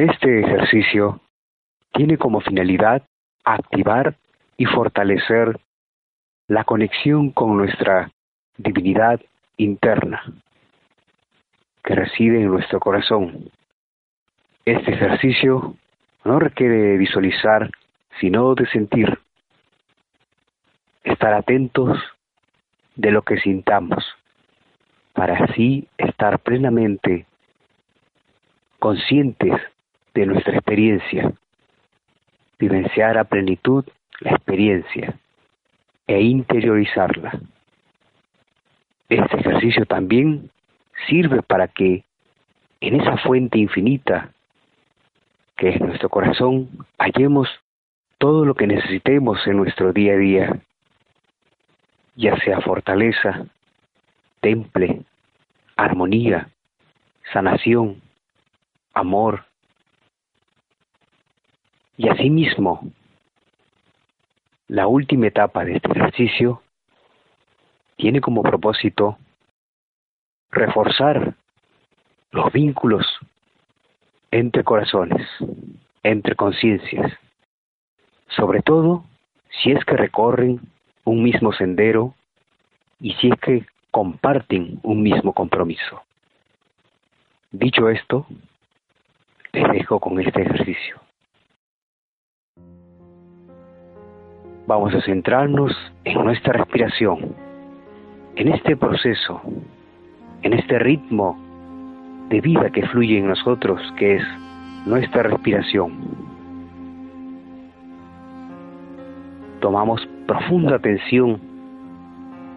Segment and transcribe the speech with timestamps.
[0.00, 1.20] Este ejercicio
[1.92, 3.02] tiene como finalidad
[3.44, 4.16] activar
[4.56, 5.60] y fortalecer
[6.48, 8.10] la conexión con nuestra
[8.56, 9.20] divinidad
[9.58, 10.22] interna
[11.84, 13.50] que reside en nuestro corazón.
[14.64, 15.74] Este ejercicio
[16.24, 17.70] no requiere visualizar,
[18.20, 19.18] sino de sentir,
[21.04, 21.98] estar atentos
[22.96, 24.02] de lo que sintamos,
[25.12, 27.26] para así estar plenamente
[28.78, 29.60] conscientes
[30.14, 31.32] de nuestra experiencia,
[32.58, 33.84] vivenciar a plenitud
[34.20, 35.14] la experiencia
[36.06, 37.40] e interiorizarla.
[39.08, 40.50] Este ejercicio también
[41.08, 42.04] sirve para que
[42.80, 44.30] en esa fuente infinita
[45.56, 47.48] que es nuestro corazón hallemos
[48.16, 50.60] todo lo que necesitemos en nuestro día a día,
[52.16, 53.46] ya sea fortaleza,
[54.40, 55.02] temple,
[55.76, 56.48] armonía,
[57.32, 58.00] sanación,
[58.94, 59.44] amor.
[62.00, 62.80] Y asimismo,
[64.68, 66.62] la última etapa de este ejercicio
[67.96, 69.18] tiene como propósito
[70.50, 71.34] reforzar
[72.30, 73.04] los vínculos
[74.30, 75.28] entre corazones,
[76.02, 77.12] entre conciencias,
[78.28, 79.04] sobre todo
[79.62, 80.58] si es que recorren
[81.04, 82.14] un mismo sendero
[82.98, 86.02] y si es que comparten un mismo compromiso.
[87.50, 88.24] Dicho esto,
[89.52, 91.09] les dejo con este ejercicio.
[94.70, 95.72] Vamos a centrarnos
[96.04, 97.34] en nuestra respiración,
[98.36, 99.42] en este proceso,
[100.42, 101.36] en este ritmo
[102.28, 104.22] de vida que fluye en nosotros, que es
[104.86, 105.90] nuestra respiración.
[109.58, 111.40] Tomamos profunda atención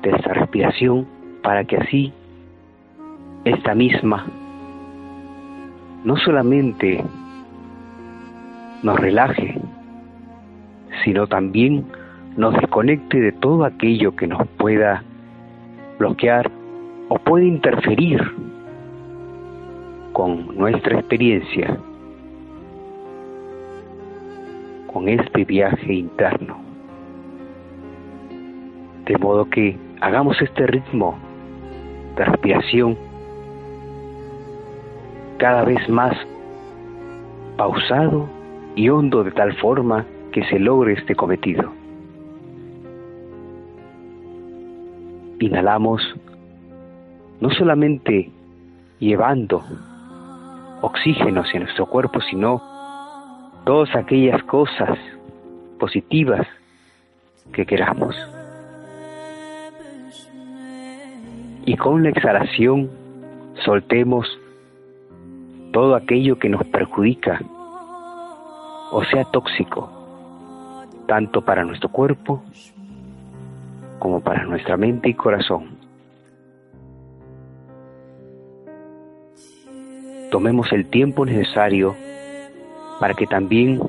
[0.03, 1.07] de esta respiración
[1.41, 2.13] para que así
[3.43, 4.27] esta misma
[6.03, 7.03] no solamente
[8.83, 9.59] nos relaje,
[11.03, 11.83] sino también
[12.37, 15.03] nos desconecte de todo aquello que nos pueda
[15.99, 16.49] bloquear
[17.09, 18.21] o puede interferir
[20.13, 21.77] con nuestra experiencia,
[24.91, 26.57] con este viaje interno.
[29.05, 31.17] De modo que hagamos este ritmo
[32.15, 32.97] de respiración
[35.37, 36.15] cada vez más
[37.57, 38.27] pausado
[38.75, 41.82] y hondo de tal forma que se logre este cometido.
[45.43, 46.01] Inhalamos
[47.41, 48.31] no solamente
[48.99, 49.61] llevando
[50.81, 52.61] oxígeno hacia nuestro cuerpo, sino
[53.65, 54.97] todas aquellas cosas
[55.79, 56.47] positivas
[57.51, 58.15] que queramos.
[61.65, 62.89] Y con la exhalación
[63.65, 64.25] soltemos
[65.73, 67.41] todo aquello que nos perjudica
[68.93, 69.89] o sea tóxico,
[71.05, 72.41] tanto para nuestro cuerpo
[74.03, 75.77] como para nuestra mente y corazón.
[80.29, 81.95] Tomemos el tiempo necesario
[82.99, 83.79] para que también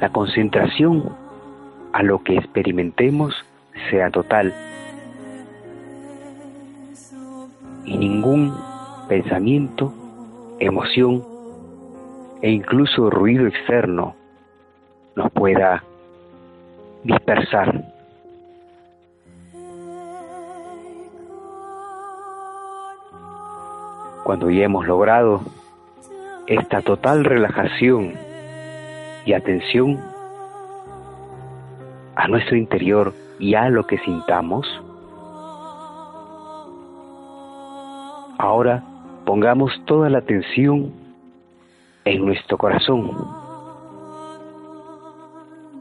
[0.00, 1.08] la concentración
[1.92, 3.34] a lo que experimentemos
[3.90, 4.54] sea total
[7.84, 8.54] y ningún
[9.08, 9.92] pensamiento,
[10.60, 11.24] emoción
[12.42, 14.14] e incluso ruido externo
[15.16, 15.82] nos pueda
[17.02, 17.91] dispersar.
[24.32, 25.42] Cuando ya hemos logrado
[26.46, 28.14] esta total relajación
[29.26, 30.00] y atención
[32.16, 34.66] a nuestro interior y a lo que sintamos,
[38.38, 38.82] ahora
[39.26, 40.94] pongamos toda la atención
[42.06, 43.10] en nuestro corazón,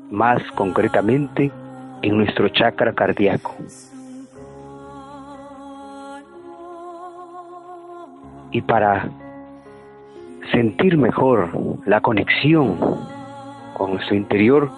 [0.10, 1.50] más concretamente
[2.02, 3.56] en nuestro chakra cardíaco.
[8.52, 9.10] Y para
[10.52, 11.50] sentir mejor
[11.86, 12.78] la conexión
[13.78, 14.70] con nuestro interior,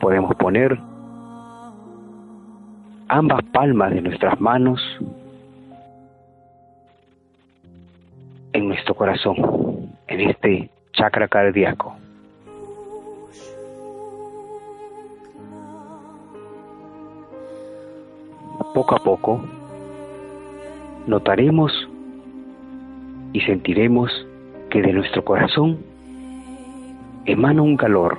[0.00, 0.78] podemos poner
[3.08, 4.80] ambas palmas de nuestras manos
[8.52, 9.36] en nuestro corazón,
[10.08, 11.94] en este chakra cardíaco.
[18.74, 19.40] Poco a poco
[21.06, 21.81] notaremos
[23.32, 24.10] y sentiremos
[24.70, 25.78] que de nuestro corazón
[27.24, 28.18] emana un calor.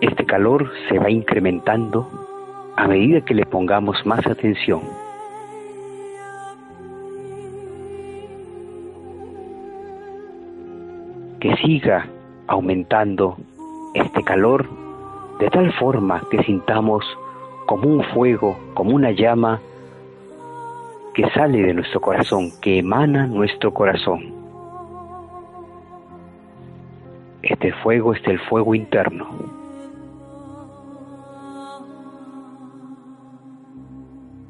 [0.00, 2.08] Este calor se va incrementando
[2.76, 4.82] a medida que le pongamos más atención.
[11.40, 12.06] Que siga
[12.46, 13.36] aumentando
[13.94, 14.66] este calor
[15.38, 17.04] de tal forma que sintamos
[17.66, 19.60] como un fuego, como una llama
[21.14, 24.32] que sale de nuestro corazón, que emana nuestro corazón.
[27.42, 29.26] Este fuego es el fuego interno.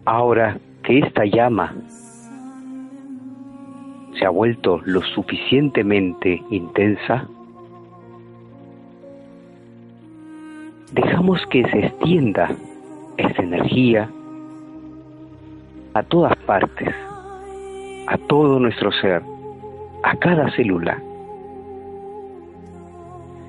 [0.05, 1.75] Ahora que esta llama
[4.19, 7.29] se ha vuelto lo suficientemente intensa,
[10.93, 12.51] dejamos que se extienda
[13.17, 14.11] esa energía
[15.95, 16.95] a todas partes,
[18.07, 19.23] a todo nuestro ser,
[20.03, 21.03] a cada célula,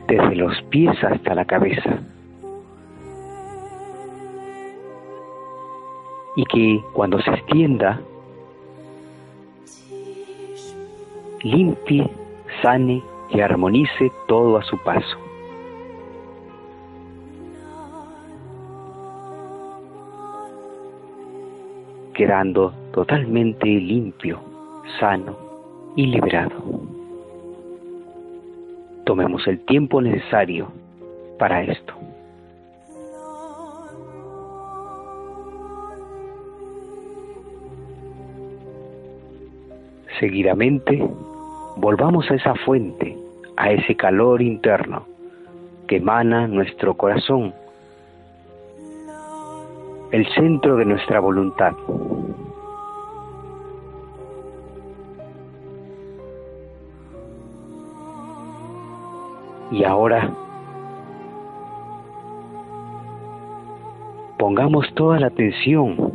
[0.08, 2.00] desde los pies hasta la cabeza.
[6.36, 8.00] Y que cuando se extienda,
[11.44, 12.10] limpie,
[12.62, 15.27] sane y armonice todo a su paso.
[22.18, 24.40] Quedando totalmente limpio,
[25.00, 25.38] sano
[25.96, 26.56] y liberado.
[29.06, 30.68] Tomemos el tiempo necesario
[31.38, 31.94] para esto.
[40.20, 41.08] Seguidamente,
[41.76, 43.16] volvamos a esa fuente,
[43.58, 45.06] a ese calor interno
[45.88, 47.54] que emana nuestro corazón
[50.12, 51.74] el centro de nuestra voluntad.
[59.72, 60.32] Y ahora
[64.38, 66.14] pongamos toda la atención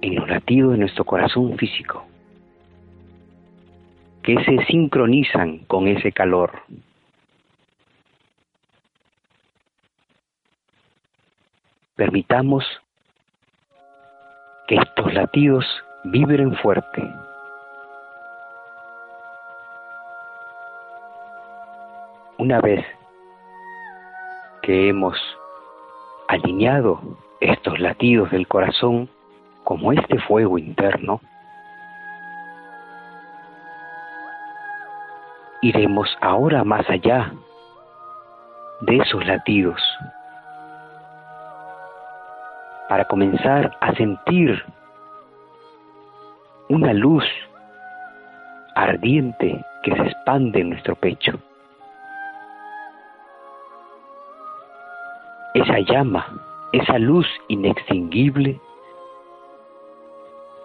[0.00, 2.04] en los latidos de nuestro corazón físico,
[4.22, 6.52] que se sincronizan con ese calor.
[11.96, 12.62] Permitamos
[14.68, 15.64] que estos latidos
[16.04, 17.02] vibren fuerte.
[22.36, 22.84] Una vez
[24.60, 25.16] que hemos
[26.28, 27.00] alineado
[27.40, 29.08] estos latidos del corazón
[29.64, 31.18] como este fuego interno,
[35.62, 37.32] iremos ahora más allá
[38.82, 39.80] de esos latidos
[42.96, 44.64] para comenzar a sentir
[46.70, 47.24] una luz
[48.74, 51.38] ardiente que se expande en nuestro pecho.
[55.52, 56.26] Esa llama,
[56.72, 58.58] esa luz inextinguible,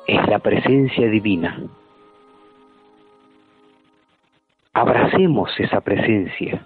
[0.07, 1.59] es la presencia divina.
[4.71, 6.65] Abracemos esa presencia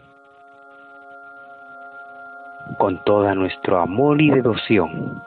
[2.78, 5.24] con toda nuestro amor y devoción.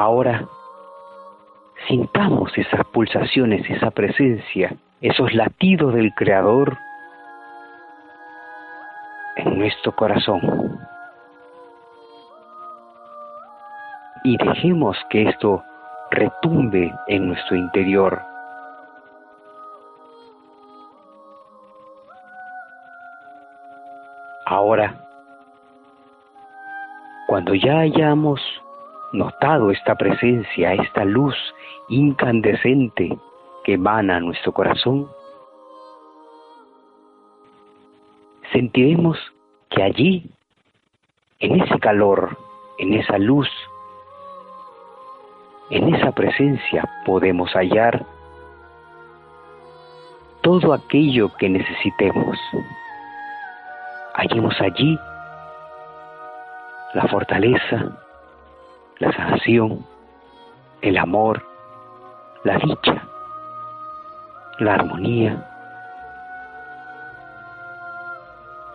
[0.00, 0.48] Ahora
[1.86, 6.78] sintamos esas pulsaciones, esa presencia, esos latidos del Creador
[9.36, 10.40] en nuestro corazón.
[14.24, 15.62] Y dejemos que esto
[16.10, 18.22] retumbe en nuestro interior.
[24.46, 24.94] Ahora,
[27.26, 28.40] cuando ya hayamos
[29.12, 31.34] notado esta presencia, esta luz
[31.88, 33.18] incandescente
[33.64, 35.08] que emana a nuestro corazón,
[38.52, 39.18] sentiremos
[39.70, 40.30] que allí,
[41.38, 42.36] en ese calor,
[42.78, 43.48] en esa luz,
[45.70, 48.04] en esa presencia podemos hallar
[50.42, 52.38] todo aquello que necesitemos.
[54.14, 54.98] Hallemos allí
[56.94, 57.92] la fortaleza,
[59.00, 59.84] la sanación,
[60.82, 61.42] el amor,
[62.44, 63.02] la dicha,
[64.58, 65.46] la armonía,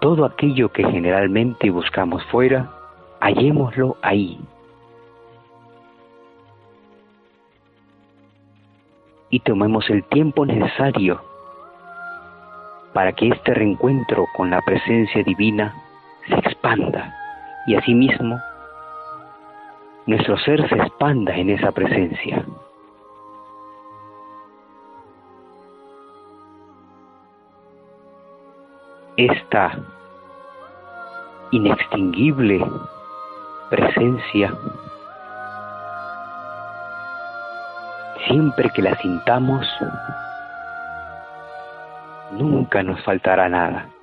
[0.02, 2.70] todo aquello que generalmente buscamos fuera,
[3.22, 4.40] hallémoslo ahí.
[9.30, 11.22] Y tomemos el tiempo necesario
[12.94, 15.76] para que este reencuentro con la presencia divina
[16.28, 17.14] se expanda
[17.68, 18.40] y asimismo
[20.08, 22.46] nuestro ser se expanda en esa presencia.
[29.18, 29.80] Esta
[31.52, 32.66] inextinguible
[33.70, 34.52] presencia
[38.28, 39.68] siempre que la sintamos,
[42.32, 43.95] nunca nos faltará nada.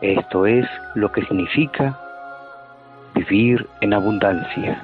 [0.00, 1.98] Esto es lo que significa
[3.14, 4.82] vivir en abundancia.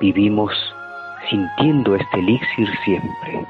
[0.00, 0.52] Vivimos
[1.28, 3.46] sintiendo este elixir siempre,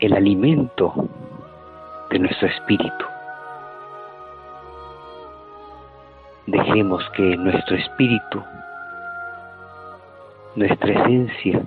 [0.00, 0.94] el alimento
[2.10, 3.04] de nuestro espíritu.
[6.46, 8.42] Dejemos que nuestro espíritu,
[10.54, 11.62] nuestra esencia,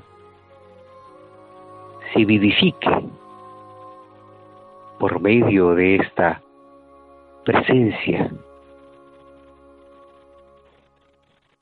[2.13, 2.89] se vivifique
[5.01, 6.39] por medio de esta
[7.43, 8.29] presencia,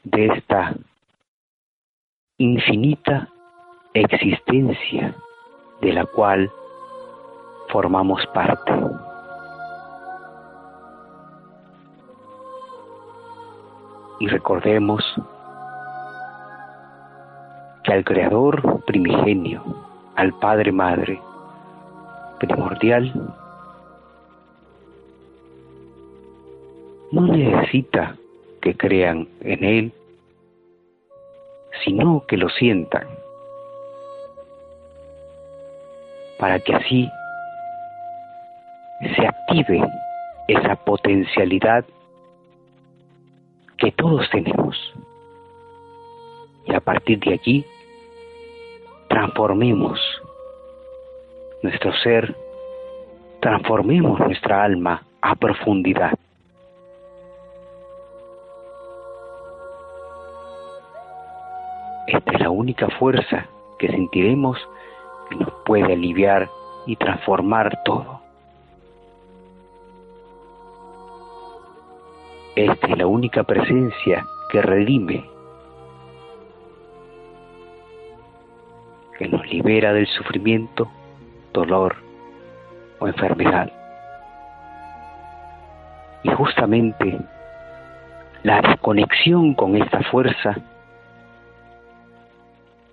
[0.03, 0.75] de esta
[2.37, 3.29] infinita
[3.93, 5.15] existencia
[5.79, 6.51] de la cual
[7.69, 8.73] formamos parte.
[14.19, 15.01] Y recordemos
[17.85, 19.63] que al Creador primigenio,
[20.17, 21.21] al Padre Madre,
[22.39, 23.13] primordial,
[27.11, 28.15] no necesita
[28.61, 29.91] que crean en Él,
[31.83, 33.07] sino que lo sientan,
[36.37, 37.09] para que así
[39.15, 39.87] se active
[40.47, 41.85] esa potencialidad
[43.77, 44.75] que todos tenemos.
[46.65, 47.65] Y a partir de allí,
[49.07, 49.99] transformemos
[51.61, 52.35] nuestro ser,
[53.41, 56.13] transformemos nuestra alma a profundidad.
[62.07, 63.45] Esta es la única fuerza
[63.77, 64.57] que sentiremos
[65.29, 66.49] que nos puede aliviar
[66.85, 68.19] y transformar todo.
[72.55, 75.23] Esta es la única presencia que redime,
[79.17, 80.89] que nos libera del sufrimiento
[81.53, 81.95] dolor
[82.99, 83.71] o enfermedad.
[86.23, 87.19] Y justamente
[88.43, 90.55] la desconexión con esta fuerza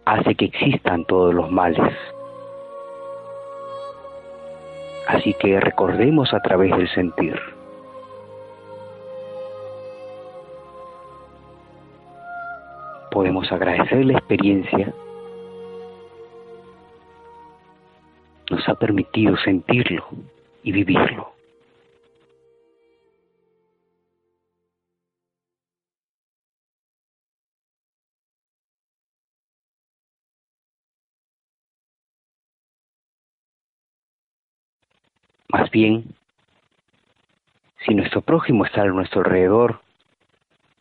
[0.04, 1.92] hace que existan todos los males.
[5.08, 7.40] Así que recordemos a través del sentir.
[13.10, 14.92] Podemos agradecer la experiencia
[18.56, 20.08] nos ha permitido sentirlo
[20.62, 21.34] y vivirlo.
[35.48, 36.04] Más bien,
[37.84, 39.80] si nuestro prójimo está a nuestro alrededor,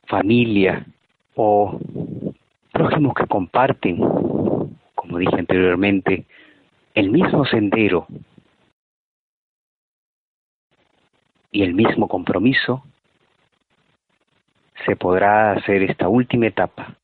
[0.05, 0.86] familia
[1.36, 1.77] o
[2.72, 3.98] prójimos que comparten,
[4.96, 6.25] como dije anteriormente,
[6.95, 8.07] el mismo sendero
[11.51, 12.83] y el mismo compromiso,
[14.85, 16.95] se podrá hacer esta última etapa,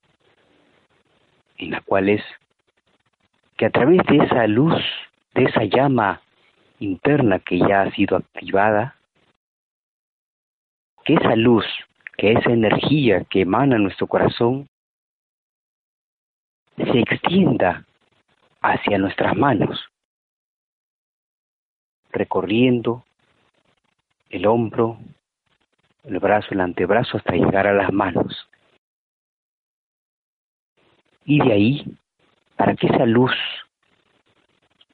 [1.58, 2.24] en la cual es
[3.58, 4.82] que a través de esa luz,
[5.36, 6.22] de esa llama
[6.80, 8.96] interna que ya ha sido activada,
[11.04, 11.66] que esa luz,
[12.18, 14.68] que esa energía que emana nuestro corazón,
[16.78, 17.86] se extienda
[18.62, 19.84] hacia nuestras manos,
[22.12, 23.04] recorriendo
[24.30, 24.98] el hombro,
[26.04, 28.48] el brazo, el antebrazo hasta llegar a las manos.
[31.26, 31.98] Y de ahí,
[32.56, 33.34] para que esa luz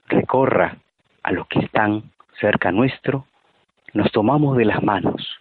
[0.08, 0.78] recorra
[1.24, 3.28] a los que están cerca nuestro,
[3.94, 5.38] nos tomamos de las manos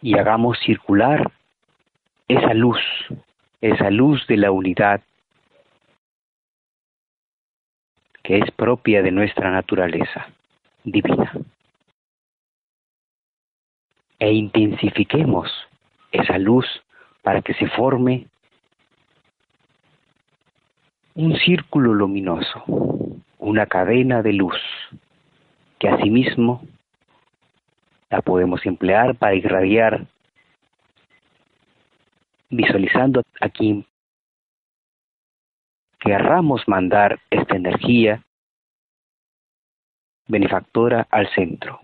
[0.00, 1.30] y hagamos circular
[2.28, 2.78] esa luz
[3.60, 5.02] esa luz de la unidad
[8.22, 10.28] que es propia de nuestra naturaleza
[10.84, 11.32] divina.
[14.18, 15.50] E intensifiquemos
[16.12, 16.66] esa luz
[17.22, 18.26] para que se forme
[21.14, 22.62] un círculo luminoso,
[23.38, 24.60] una cadena de luz,
[25.78, 26.62] que asimismo
[28.10, 30.06] la podemos emplear para irradiar
[32.50, 33.86] visualizando a quien
[35.98, 38.22] querramos mandar esta energía
[40.26, 41.80] benefactora al centro,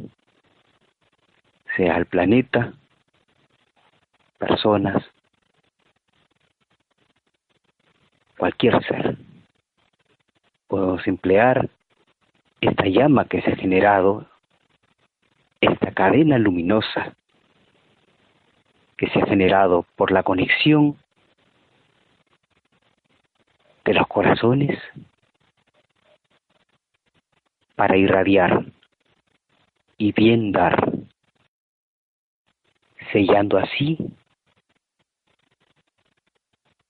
[1.76, 2.72] sea al planeta,
[4.38, 5.02] personas,
[8.36, 9.16] cualquier ser.
[10.68, 11.68] Podemos emplear
[12.60, 14.26] esta llama que se ha generado,
[15.60, 17.14] esta cadena luminosa
[19.04, 20.96] que se ha generado por la conexión
[23.84, 24.78] de los corazones
[27.74, 28.64] para irradiar
[29.98, 30.90] y bien dar,
[33.12, 33.98] sellando así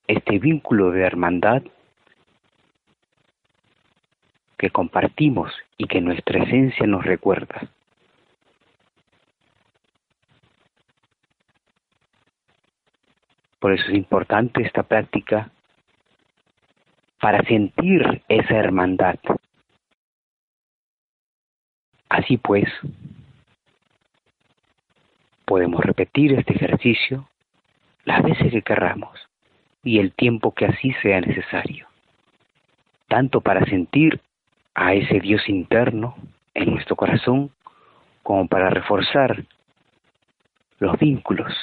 [0.07, 1.63] este vínculo de hermandad
[4.57, 7.67] que compartimos y que nuestra esencia nos recuerda.
[13.59, 15.49] Por eso es importante esta práctica
[17.19, 19.15] para sentir esa hermandad.
[22.09, 22.69] Así pues,
[25.45, 27.27] podemos repetir este ejercicio
[28.03, 29.19] las veces que querramos
[29.83, 31.87] y el tiempo que así sea necesario,
[33.07, 34.19] tanto para sentir
[34.73, 36.15] a ese Dios interno
[36.53, 37.51] en nuestro corazón
[38.23, 39.45] como para reforzar
[40.79, 41.53] los vínculos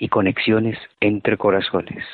[0.00, 2.04] y conexiones entre corazones.